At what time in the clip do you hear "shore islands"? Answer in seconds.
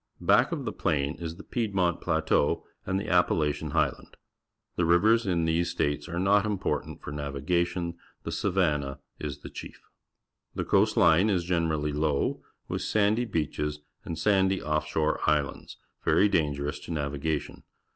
14.87-15.77